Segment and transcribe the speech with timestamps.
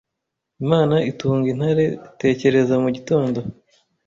[0.63, 1.85] Imana itunga intare
[2.21, 3.39] Tekereza mu gitondo